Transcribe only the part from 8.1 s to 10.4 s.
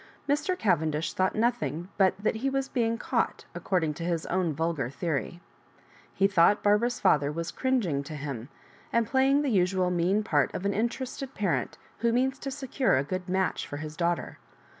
him, and playing the usual mean